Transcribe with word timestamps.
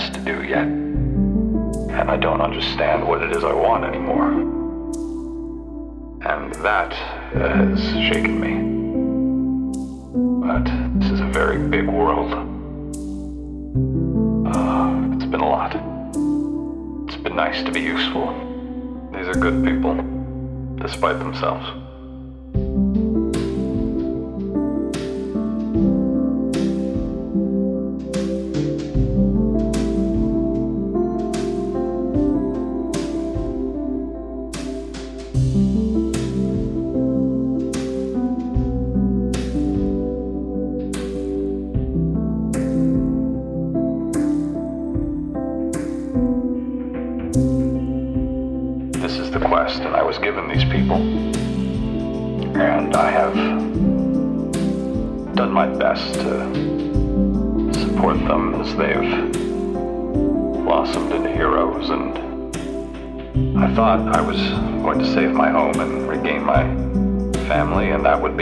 asked 0.00 0.14
to 0.14 0.20
do 0.20 0.42
yet. 0.42 0.66
And 0.66 2.10
I 2.10 2.16
don't 2.16 2.40
understand 2.40 3.06
what 3.06 3.22
it 3.22 3.36
is 3.36 3.44
I 3.44 3.52
want 3.52 3.84
anymore. 3.84 4.30
And 6.22 6.54
that 6.64 6.92
has 7.34 7.78
shaken 8.08 8.40
me. 8.40 8.54
But 10.46 10.64
this 11.00 11.10
is 11.10 11.20
a 11.20 11.26
very 11.26 11.58
big 11.58 11.86
world. 11.86 12.32
Uh, 14.46 15.16
it's 15.16 15.26
been 15.26 15.40
a 15.40 15.48
lot. 15.48 15.74
It's 17.06 17.22
been 17.22 17.36
nice 17.36 17.62
to 17.62 17.70
be 17.70 17.80
useful. 17.80 18.32
These 19.12 19.28
are 19.28 19.34
good 19.34 19.62
people, 19.62 19.96
despite 20.76 21.18
themselves. 21.18 21.79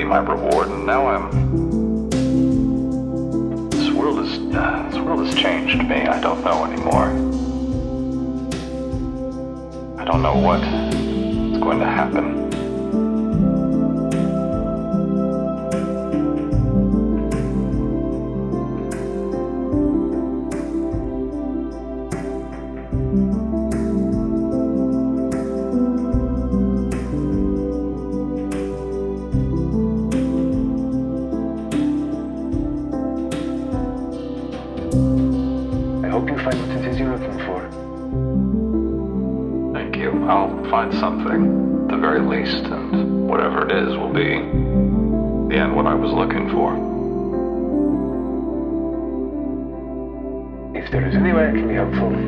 my 0.09 0.19
reward, 0.21 0.69
and 0.69 0.87
now 0.87 1.07
I'm. 1.07 1.31
This 3.69 3.91
world 3.91 4.21
is. 4.21 4.39
Uh, 4.55 4.89
this 4.91 4.99
world 4.99 5.27
has 5.27 5.35
changed 5.35 5.77
me. 5.87 5.97
I 5.97 6.19
don't 6.21 6.43
know 6.43 6.65
anymore. 6.65 7.09
I 10.01 10.05
don't 10.07 10.23
know 10.23 10.39
what 10.39 10.63
helpful. 51.93 52.28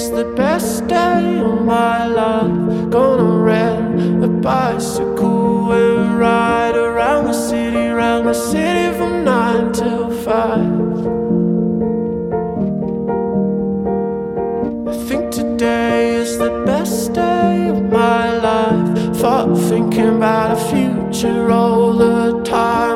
It's 0.00 0.08
the 0.08 0.24
best 0.24 0.86
day 0.86 1.40
of 1.40 1.62
my 1.62 2.06
life. 2.06 2.88
Gonna 2.88 3.36
rent 3.44 4.24
a 4.24 4.28
bicycle 4.28 5.72
and 5.72 6.18
ride 6.18 6.74
around 6.74 7.26
the 7.26 7.34
city, 7.34 7.84
around 7.88 8.24
the 8.24 8.32
city 8.32 8.96
from 8.96 9.26
nine 9.26 9.72
till 9.74 10.08
five. 10.24 10.72
I 14.88 14.94
think 15.06 15.30
today 15.32 16.14
is 16.14 16.38
the 16.38 16.62
best 16.64 17.12
day 17.12 17.68
of 17.68 17.82
my 17.92 18.38
life. 18.38 19.16
Thought 19.18 19.54
thinking 19.68 20.16
about 20.16 20.56
a 20.56 20.60
future 20.70 21.50
all 21.50 21.92
the 21.92 22.42
time. 22.42 22.89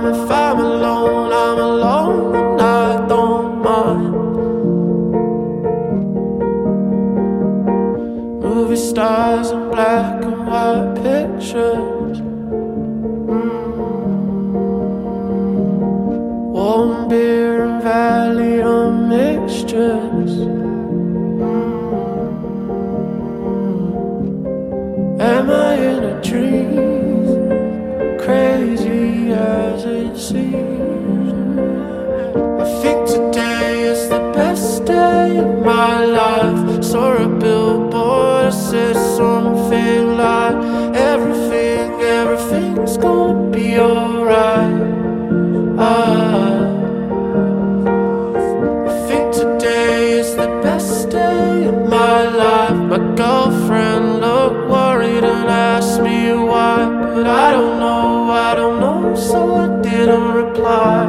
blood. 60.54 61.03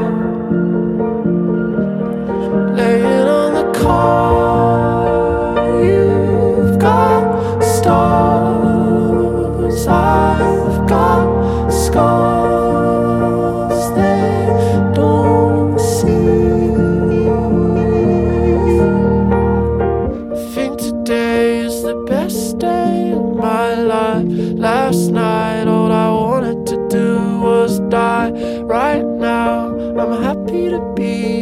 I'm 29.97 30.21
happy 30.21 30.69
to 30.71 30.94
be 30.94 31.35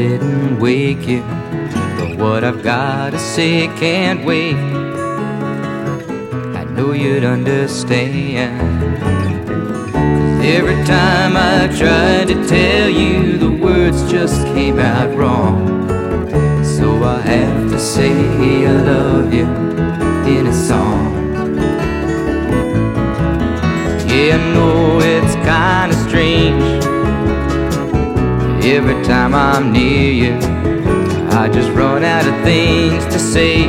didn't 0.00 0.58
wake 0.58 1.06
you, 1.06 1.20
but 1.98 2.16
what 2.16 2.42
I've 2.42 2.62
gotta 2.62 3.18
say 3.18 3.66
can't 3.76 4.24
wait. 4.24 4.56
I 6.60 6.64
know 6.64 6.92
you'd 6.92 7.22
understand. 7.22 8.56
Every 10.42 10.82
time 10.86 11.32
I 11.36 11.68
tried 11.80 12.28
to 12.28 12.48
tell 12.48 12.88
you, 12.88 13.36
the 13.36 13.50
words 13.50 14.10
just 14.10 14.42
came 14.54 14.78
out 14.78 15.14
wrong. 15.18 15.58
So 16.64 17.04
I 17.04 17.20
have 17.20 17.70
to 17.70 17.78
say 17.78 18.14
I 18.66 18.72
love 18.92 19.34
you 19.34 19.44
in 20.34 20.46
a 20.46 20.54
song. 20.54 21.12
Yeah, 24.08 24.38
I 24.38 24.54
know 24.54 24.98
it's 25.02 25.34
kinda. 25.34 25.99
Every 28.62 29.02
time 29.04 29.34
I'm 29.34 29.72
near 29.72 30.12
you, 30.12 30.34
I 31.30 31.48
just 31.48 31.70
run 31.70 32.04
out 32.04 32.26
of 32.26 32.34
things 32.44 33.02
to 33.06 33.18
say. 33.18 33.64
I 33.64 33.68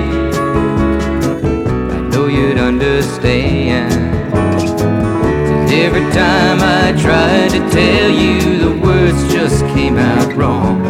know 2.10 2.28
you'd 2.28 2.58
understand. 2.58 3.94
Cause 4.32 5.72
every 5.72 6.02
time 6.12 6.60
I 6.62 6.92
tried 7.02 7.52
to 7.52 7.60
tell 7.70 8.10
you, 8.10 8.58
the 8.58 8.86
words 8.86 9.34
just 9.34 9.66
came 9.68 9.98
out 9.98 10.36
wrong. 10.36 10.84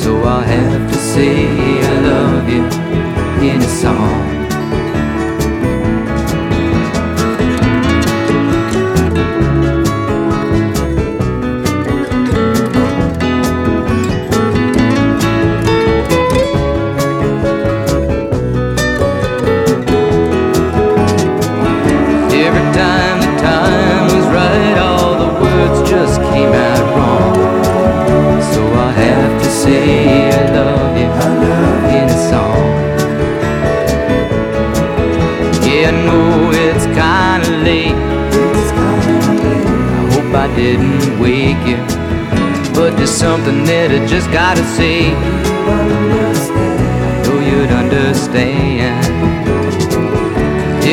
So 0.00 0.22
I'll 0.22 0.40
have 0.40 0.90
to 0.90 0.98
say 0.98 1.78
I 1.78 2.00
love 2.00 2.48
you 2.48 2.64
in 3.46 3.60
a 3.60 3.68
song. 3.68 4.15
Know 36.06 36.50
it's 36.66 36.86
kinda 37.02 37.50
late. 37.68 37.98
I 38.80 40.02
hope 40.12 40.32
I 40.44 40.48
didn't 40.54 41.20
wake 41.20 41.64
you. 41.70 41.80
But 42.76 42.96
there's 42.96 43.16
something 43.26 43.64
that 43.64 43.90
I 43.90 44.06
just 44.06 44.30
gotta 44.30 44.64
say. 44.78 44.98
I 46.54 47.22
know 47.22 47.38
you'd 47.48 47.72
understand. 47.82 49.04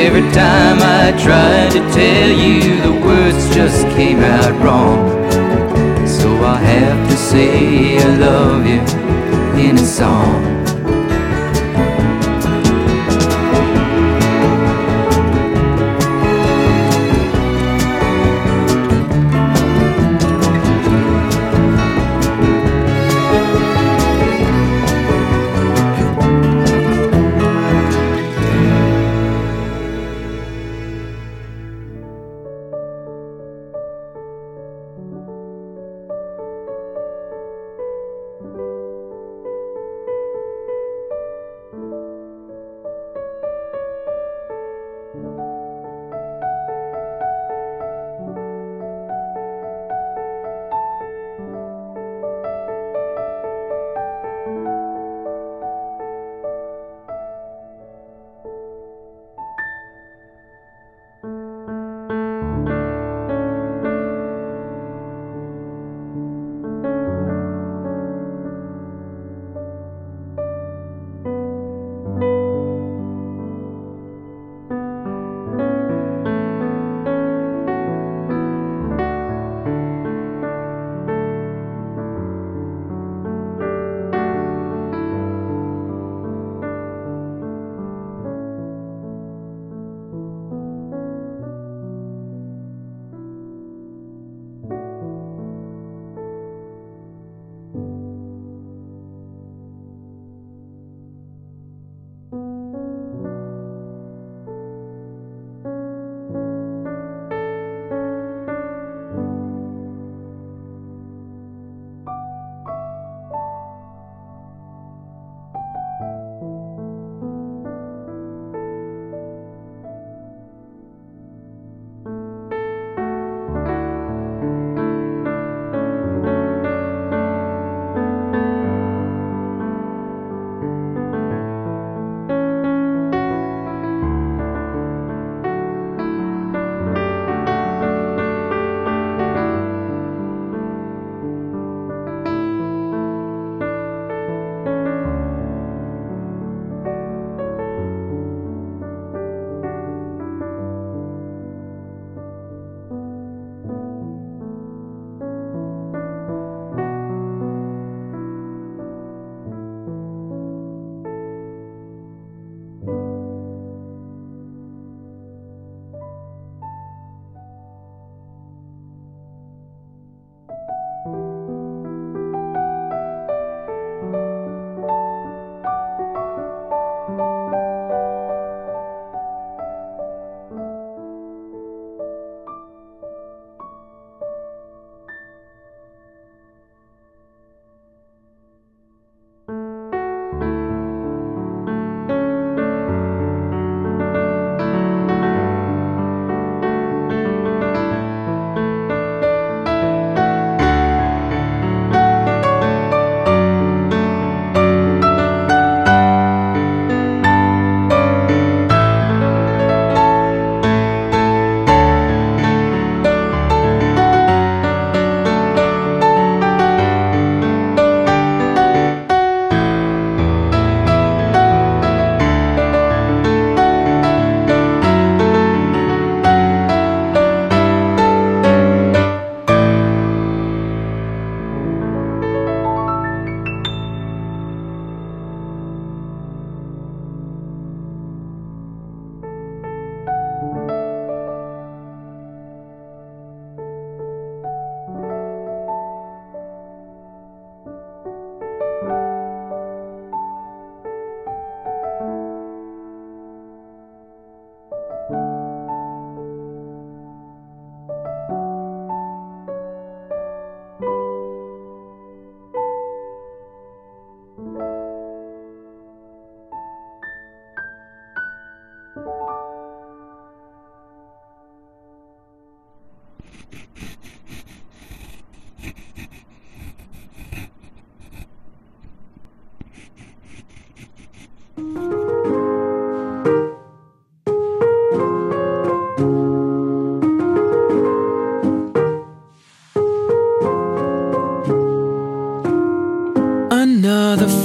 Every 0.05 0.25
time 0.31 0.77
I 1.01 1.11
tried 1.25 1.71
to 1.77 1.81
tell 1.99 2.29
you, 2.43 2.81
the 2.87 2.93
words 3.07 3.43
just 3.53 3.87
came 3.95 4.19
out 4.19 4.53
wrong. 4.63 4.99
So 6.07 6.27
I 6.43 6.57
have 6.57 7.09
to 7.09 7.15
say 7.15 7.99
I 7.99 8.09
love 8.17 8.65
you 8.65 8.81
in 9.65 9.75
a 9.77 9.87
song. 9.99 10.62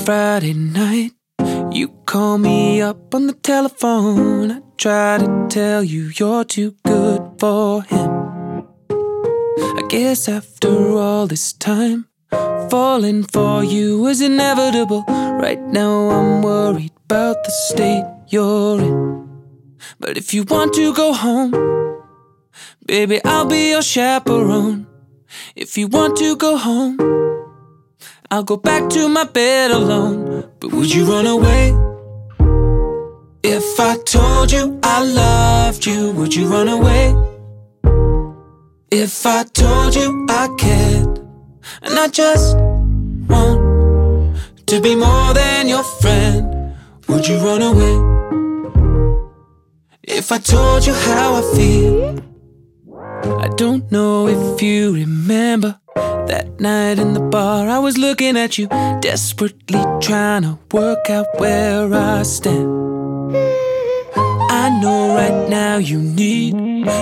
Friday 0.09 0.55
night, 0.55 1.13
you 1.71 1.89
call 2.07 2.39
me 2.39 2.81
up 2.81 3.15
on 3.15 3.27
the 3.27 3.35
telephone. 3.35 4.51
I 4.51 4.63
try 4.79 5.19
to 5.19 5.47
tell 5.51 5.85
you 5.85 6.11
you're 6.19 6.45
too 6.45 6.75
good 6.87 7.21
for 7.39 7.83
him. 7.83 8.65
I 8.89 9.83
guess 9.91 10.27
after 10.27 10.97
all 10.97 11.27
this 11.27 11.53
time, 11.53 12.07
falling 12.71 13.23
for 13.23 13.63
you 13.63 14.01
was 14.01 14.23
inevitable. 14.23 15.05
Right 15.07 15.61
now, 15.61 16.09
I'm 16.09 16.41
worried 16.41 16.95
about 17.05 17.45
the 17.45 17.51
state 17.51 18.07
you're 18.29 18.81
in. 18.81 19.29
But 20.01 20.17
if 20.17 20.33
you 20.33 20.45
want 20.45 20.73
to 20.77 20.95
go 20.95 21.13
home, 21.13 21.53
baby, 22.87 23.21
I'll 23.27 23.45
be 23.45 23.73
your 23.73 23.83
chaperone. 23.83 24.87
If 25.55 25.77
you 25.77 25.87
want 25.87 26.17
to 26.17 26.35
go 26.35 26.57
home, 26.57 26.97
I'll 28.31 28.43
go 28.43 28.59
back 28.59 28.91
to 28.91 29.09
my 29.09 29.25
bed 29.25 29.71
alone. 29.71 30.51
But 30.61 30.73
would 30.73 30.93
you 30.93 31.07
run 31.07 31.27
away? 31.27 31.73
If 33.43 33.81
I 33.81 33.97
told 34.05 34.53
you 34.53 34.79
I 34.83 35.03
loved 35.03 35.87
you, 35.87 36.13
would 36.13 36.35
you 36.35 36.47
run 36.47 36.69
away? 36.69 37.15
If 38.91 39.25
I 39.25 39.45
told 39.45 39.95
you 39.95 40.27
I 40.29 40.49
cared, 40.59 41.19
and 41.81 41.99
I 41.99 42.09
just 42.09 42.55
want 43.29 44.37
to 44.67 44.81
be 44.83 44.95
more 44.95 45.33
than 45.33 45.67
your 45.67 45.85
friend, 45.85 46.77
would 47.09 47.27
you 47.27 47.39
run 47.39 47.63
away? 47.63 47.97
If 50.03 50.33
I 50.33 50.39
told 50.39 50.87
you 50.87 50.93
how 50.93 51.35
I 51.37 51.57
feel, 51.57 52.23
I 53.41 53.49
don't 53.57 53.91
know 53.91 54.29
if 54.29 54.61
you 54.61 54.93
remember 54.93 55.81
that 56.29 56.61
night 56.61 56.99
in 56.99 57.15
the 57.15 57.21
bar. 57.21 57.69
I 57.69 57.79
was 57.79 57.99
looking 57.99 58.37
at 58.37 58.59
you, 58.59 58.69
desperately 59.01 59.83
trying 60.01 60.43
to 60.43 60.59
work 60.73 61.11
out 61.11 61.27
where 61.39 61.93
I 61.93 62.23
stand. 62.23 62.69
I 64.51 64.81
know 64.81 65.15
right 65.15 65.49
now 65.49 65.77
you 65.79 65.99
need 65.99 66.55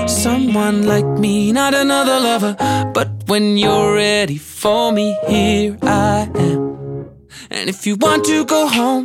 someone 0.09 0.87
like 0.87 1.07
me, 1.07 1.53
not 1.53 1.75
another 1.75 2.19
lover. 2.21 2.57
But 2.95 3.09
when 3.27 3.57
you're 3.59 3.95
ready 3.95 4.39
for 4.39 4.93
me, 4.93 5.17
here 5.29 5.77
I 5.83 6.31
am. 6.35 7.11
And 7.51 7.69
if 7.69 7.87
you 7.87 7.97
want 7.97 8.25
to 8.27 8.45
go 8.45 8.67
home, 8.69 9.05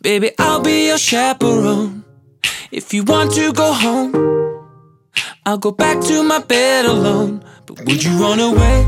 baby, 0.00 0.32
I'll 0.38 0.60
be 0.60 0.88
your 0.88 0.98
chaperone. 0.98 2.04
If 2.70 2.92
you 2.92 3.04
want 3.04 3.32
to 3.34 3.52
go 3.52 3.72
home, 3.72 4.12
I'll 5.46 5.58
go 5.58 5.70
back 5.70 6.00
to 6.04 6.22
my 6.22 6.40
bed 6.40 6.84
alone. 6.84 7.42
But 7.68 7.84
would 7.84 8.02
you 8.02 8.12
run 8.12 8.40
away? 8.40 8.86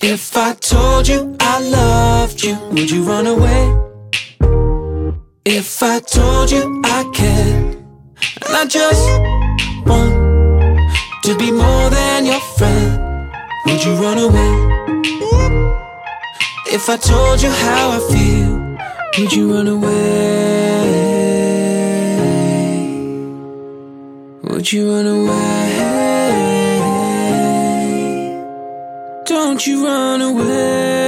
If 0.00 0.36
I 0.36 0.54
told 0.54 1.08
you 1.08 1.36
I 1.40 1.60
loved 1.60 2.40
you, 2.44 2.56
would 2.70 2.88
you 2.88 3.02
run 3.02 3.26
away? 3.26 3.76
If 5.44 5.82
I 5.82 5.98
told 5.98 6.52
you 6.52 6.80
I 6.84 7.10
cared, 7.12 7.74
and 8.46 8.54
I 8.54 8.64
just 8.64 9.04
want 9.84 10.14
to 11.24 11.36
be 11.36 11.50
more 11.50 11.90
than 11.90 12.26
your 12.26 12.40
friend, 12.56 13.32
would 13.66 13.84
you 13.84 13.94
run 13.94 14.18
away? 14.18 14.52
If 16.66 16.88
I 16.88 16.96
told 16.96 17.42
you 17.42 17.50
how 17.50 17.90
I 17.90 18.00
feel, 18.12 18.78
would 19.18 19.32
you 19.32 19.52
run 19.52 19.66
away? 19.66 19.90
Would 24.44 24.72
you 24.72 24.92
run 24.92 25.06
away? 25.08 26.19
Don't 29.42 29.66
you 29.66 29.86
run 29.86 30.20
I 30.20 30.99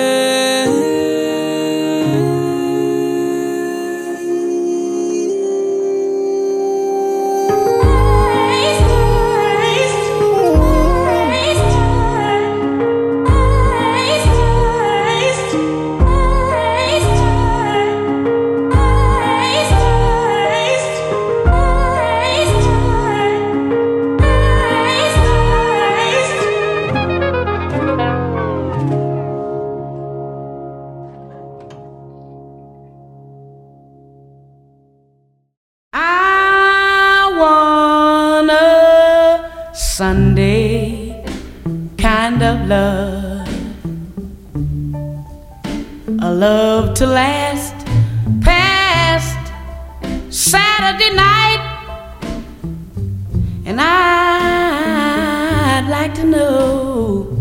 like 55.93 56.15
to 56.15 56.25
know 56.25 57.37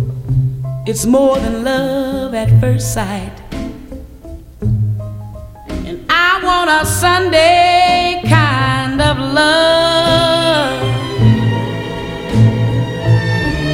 it's 0.86 1.06
more 1.06 1.40
than 1.40 1.64
love 1.64 2.34
at 2.34 2.50
first 2.60 2.94
sight. 2.94 3.32
And 5.88 5.98
I 6.10 6.42
want 6.44 6.70
a 6.70 6.86
Sunday 6.86 8.22
kind 8.28 9.00
of 9.02 9.18
love. 9.18 10.82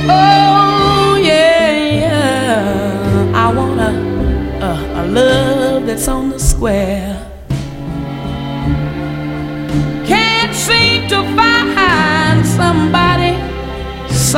Oh, 0.08 1.20
yeah, 1.24 1.72
yeah. 2.04 3.32
I 3.34 3.52
want 3.52 3.80
a, 3.80 3.92
a, 4.64 5.02
a 5.02 5.04
love 5.08 5.88
that's 5.88 6.08
on 6.08 6.30
the 6.30 6.40
square. 6.40 7.17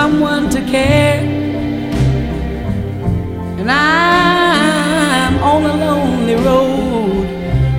Someone 0.01 0.49
to 0.49 0.61
care. 0.61 1.19
And 3.59 3.69
I'm 3.69 5.33
on 5.53 5.61
a 5.73 5.75
lonely 5.85 6.35
road 6.35 7.25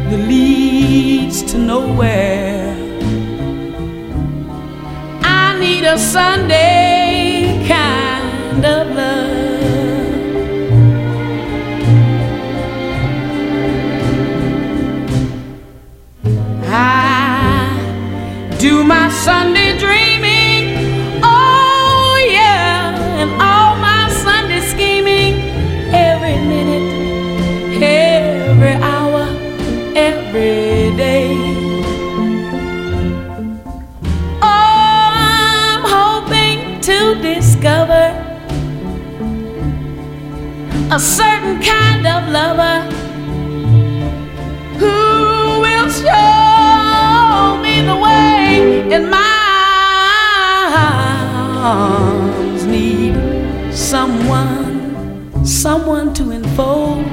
that 0.08 0.20
leads 0.32 1.42
to 1.50 1.56
nowhere. 1.56 2.76
I 5.42 5.58
need 5.64 5.84
a 5.94 5.98
Sunday 5.98 7.64
kind 7.74 8.62
of 8.76 8.82
love. 9.00 9.30
I 16.66 18.56
do 18.58 18.84
my 18.84 19.08
Sunday 19.08 19.70
dreaming. 19.78 20.39
a 40.92 40.98
certain 40.98 41.62
kind 41.62 42.04
of 42.04 42.28
lover 42.30 42.80
who 44.76 45.60
will 45.60 45.88
show 45.88 47.56
me 47.62 47.80
the 47.82 47.94
way 47.94 48.92
in 48.92 49.08
my 49.08 49.30
arms 51.58 52.64
need 52.64 53.14
someone, 53.72 55.46
someone 55.46 56.12
to 56.12 56.32
enfold, 56.32 57.04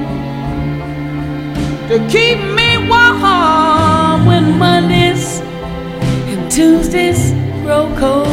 to 1.88 2.04
keep 2.10 2.38
me 2.58 2.88
warm 2.88 4.26
when 4.26 4.58
Mondays 4.58 5.38
and 5.38 6.50
Tuesdays 6.50 7.30
grow 7.62 7.86
cold. 7.96 8.26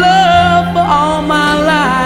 Love 0.00 0.72
for 0.72 0.86
all 0.90 1.20
my 1.20 1.54
life. 1.62 1.97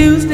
Tuesday, 0.00 0.29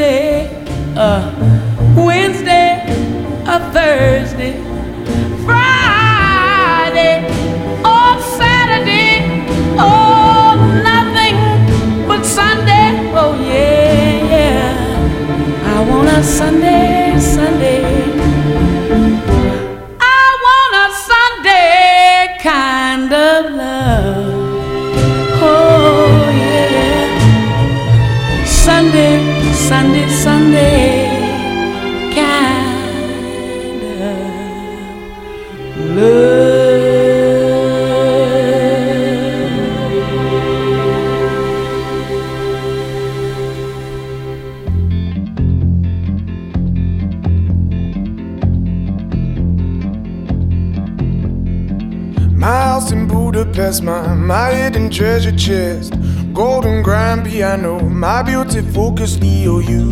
house 52.77 52.93
in 52.93 53.09
Budapest, 53.09 53.83
my, 53.83 54.15
my 54.15 54.53
hidden 54.53 54.91
treasure 54.91 55.35
chest. 55.35 55.95
Golden 56.35 56.83
grand 56.83 57.25
piano, 57.25 57.81
my 57.81 58.23
beauty 58.23 58.61
focus 58.61 59.17
EOU. 59.17 59.83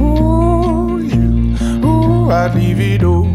Ooh, 0.00 0.98
you, 1.12 1.86
ooh, 1.86 2.30
I'd 2.32 2.56
leave 2.56 2.80
it 2.80 3.04
all. 3.04 3.26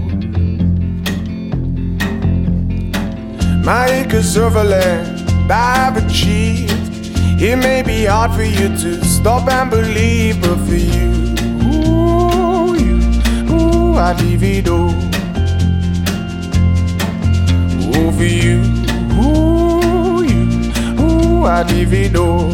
My 3.69 3.85
acres 3.99 4.35
of 4.35 4.55
land 4.55 5.07
I've 5.49 5.95
achieved. 6.03 6.73
It 7.41 7.55
may 7.55 7.81
be 7.81 8.03
hard 8.03 8.31
for 8.33 8.43
you 8.43 8.67
to 8.83 9.05
stop 9.05 9.47
and 9.47 9.69
believe, 9.69 10.41
but 10.41 10.57
for 10.67 10.81
you, 10.95 11.11
ooh, 11.71 12.75
you, 12.83 12.97
ooh, 13.53 13.95
I'd 13.95 14.19
leave 14.19 14.43
it 14.43 14.67
all. 14.67 14.93
For 18.19 18.25
you, 18.25 18.78
it 21.51 22.15
all. 22.15 22.51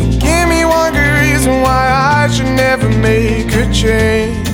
And 0.00 0.20
give 0.20 0.48
me 0.48 0.64
one 0.64 0.92
good 0.92 1.12
reason 1.20 1.60
why 1.60 1.90
I 1.90 2.28
should 2.28 2.54
never 2.54 2.88
make 2.88 3.48
a 3.48 3.72
change. 3.72 4.46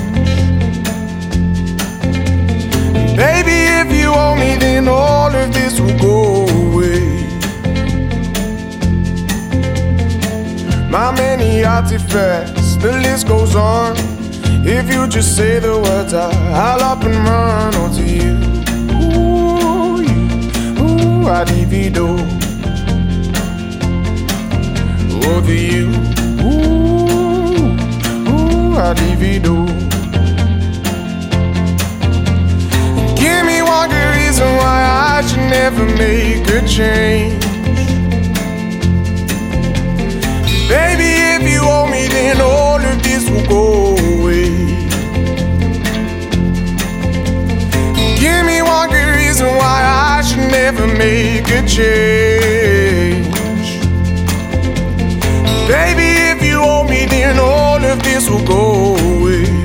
Baby, 3.15 3.59
if 3.81 3.93
you 3.93 4.09
owe 4.09 4.37
me, 4.37 4.57
then 4.57 4.89
all 4.89 5.35
of 5.35 5.53
this 5.53 5.79
will 5.79 5.99
go 5.99 6.47
away. 6.47 7.27
My 10.91 11.13
many 11.13 11.63
artifacts, 11.63 12.77
the 12.77 12.93
list 13.03 13.29
goes 13.29 13.55
on. 13.55 13.97
If 14.65 14.91
you 14.91 15.07
just 15.07 15.37
say 15.37 15.59
the 15.59 15.79
words, 15.79 16.15
I'll 16.15 16.83
up 16.83 17.05
and 17.05 17.15
run 17.15 17.75
onto 17.75 18.03
you. 18.03 18.58
I 21.31 21.45
divido. 21.45 22.17
Over 25.29 25.53
you, 25.53 25.89
ooh, 26.41 27.77
ooh, 28.31 28.77
I 28.77 28.95
divido. 28.95 29.67
Give 33.15 33.45
me 33.45 33.61
one 33.61 33.91
good 33.91 34.17
reason 34.17 34.49
why 34.57 34.81
I 35.17 35.27
should 35.27 35.51
never 35.51 35.85
make 35.97 36.49
a 36.49 36.67
change. 36.67 37.45
Baby, 40.67 41.11
if 41.37 41.43
you 41.53 41.61
owe 41.61 41.89
me, 41.91 42.09
then 42.09 42.41
all 42.41 42.81
of 42.81 43.03
this 43.03 43.29
will 43.29 43.47
go 43.47 43.97
away. 44.15 44.49
Give 48.19 48.47
me 48.47 48.63
one 48.63 48.89
good 48.89 49.18
reason 49.41 49.57
why 49.57 50.17
I 50.17 50.23
should 50.23 50.51
never 50.51 50.87
make 50.87 51.47
a 51.49 51.63
change. 51.67 53.29
Baby, 55.69 56.09
if 56.33 56.43
you 56.43 56.61
owe 56.61 56.85
me, 56.89 57.07
then 57.07 57.39
all 57.39 57.85
of 57.85 58.03
this 58.03 58.29
will 58.29 58.45
go 58.45 58.97
away. 58.97 59.59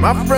My 0.00 0.14
friends 0.14 0.37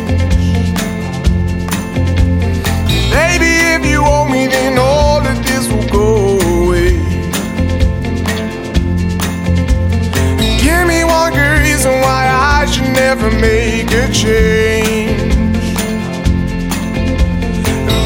If 3.81 3.89
you 3.89 4.03
owe 4.05 4.27
me, 4.29 4.47
then 4.47 4.77
all 4.77 5.25
of 5.25 5.37
this 5.45 5.67
will 5.71 5.87
go 5.89 6.39
away. 6.39 6.91
Give 10.61 10.87
me 10.87 11.03
one 11.03 11.33
good 11.33 11.59
reason 11.61 11.91
why 12.01 12.27
I 12.29 12.65
should 12.65 12.93
never 12.93 13.31
make 13.31 13.91
a 13.91 14.11
change. 14.11 15.33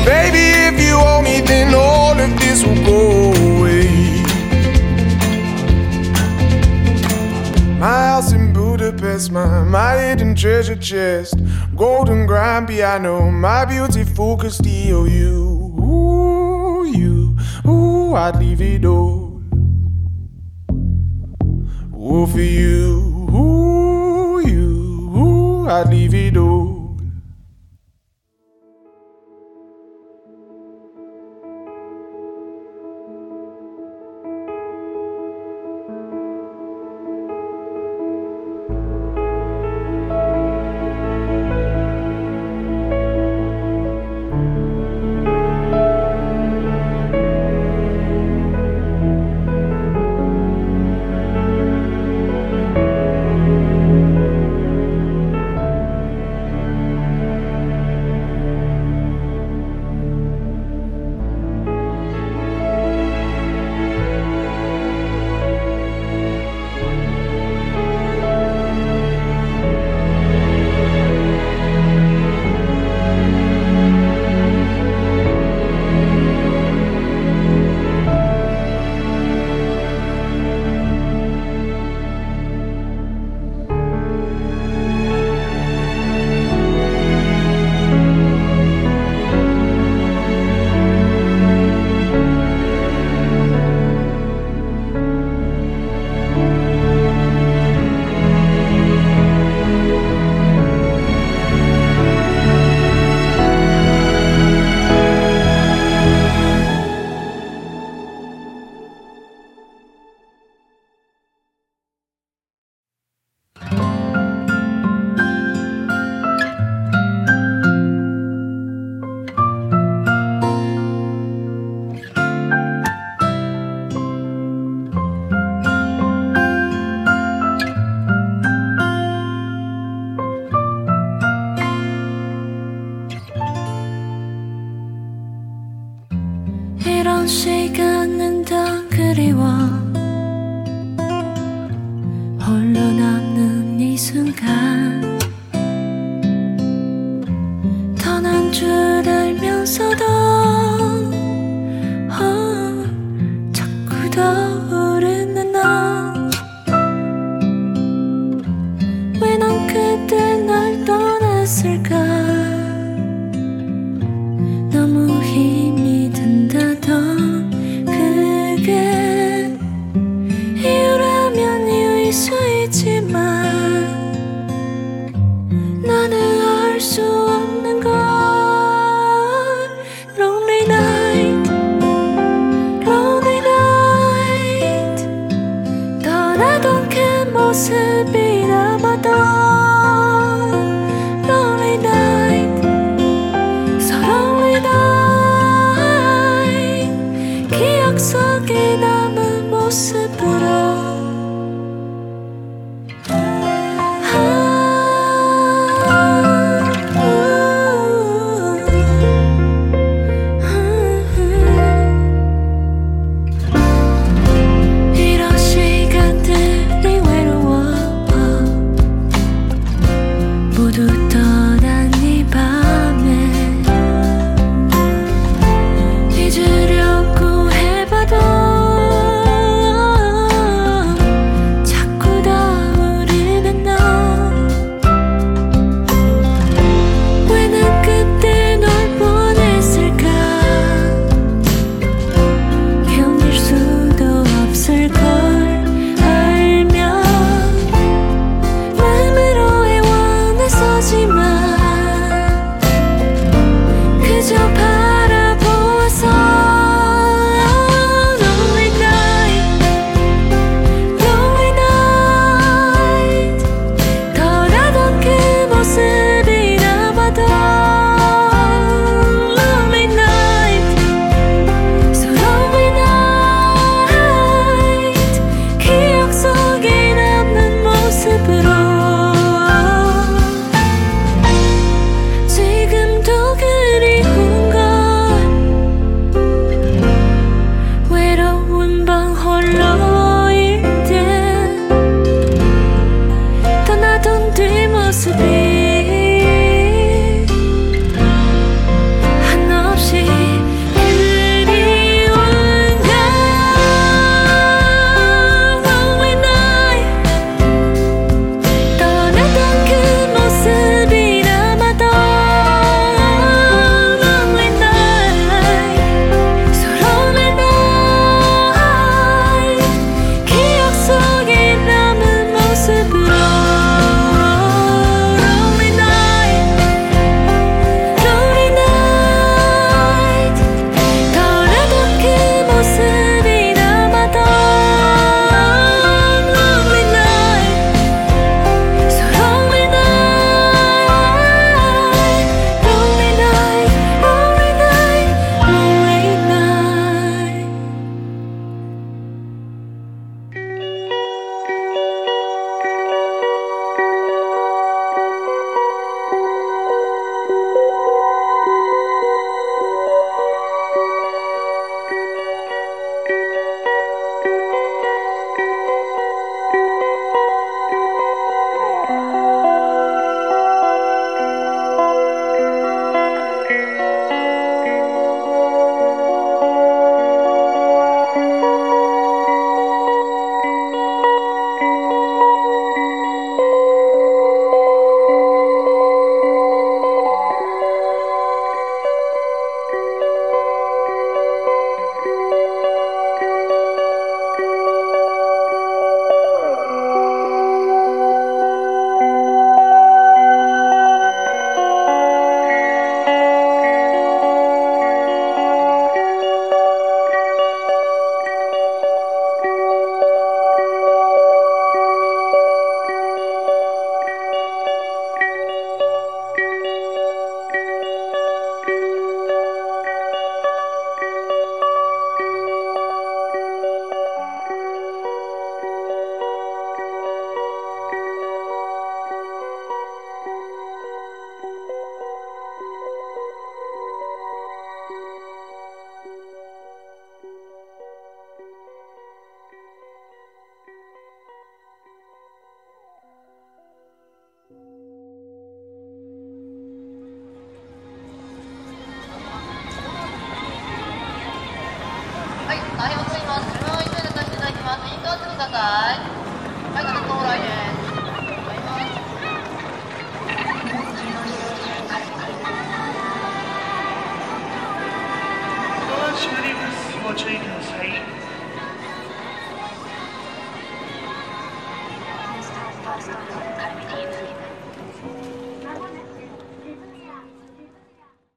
Baby, 0.06 0.46
if 0.70 0.80
you 0.80 0.96
owe 0.96 1.22
me, 1.22 1.42
then 1.42 1.74
all 1.74 2.18
of 2.18 2.40
this 2.40 2.64
will 2.64 2.84
go 2.86 3.34
away. 3.34 3.88
My 7.80 8.08
house 8.08 8.32
in 8.32 8.54
Budapest, 8.54 9.32
my, 9.32 9.64
my 9.64 9.98
hidden 9.98 10.36
treasure 10.36 10.76
chest. 10.76 11.36
Golden 11.76 12.26
grand 12.26 12.68
piano, 12.68 13.30
my 13.30 13.66
beautiful 13.66 14.38
Castillo. 14.38 15.04
You, 15.04 15.55
ooh, 15.80 16.86
you, 16.86 17.38
ooh, 17.66 18.14
I'd 18.16 18.38
leave 18.38 18.62
it 18.62 18.86
all. 18.86 19.42
Ooh, 21.94 22.28
for 22.28 22.42
you, 22.42 23.30
ooh, 23.34 24.40
you, 24.46 25.12
ooh, 25.18 25.68
I'd 25.68 25.90
leave 25.90 26.14
it 26.14 26.38
all. 26.38 26.75